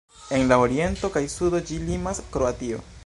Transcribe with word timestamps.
En 0.37 0.45
la 0.51 0.57
oriento 0.63 1.11
kaj 1.17 1.23
sudo 1.35 1.63
ĝi 1.69 1.79
limas 1.91 2.23
Kroatio. 2.37 2.83